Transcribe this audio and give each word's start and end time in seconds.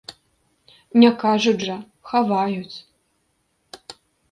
Не 1.03 1.09
кажуць 1.25 1.61
жа, 1.67 1.77
хаваюць. 2.13 2.75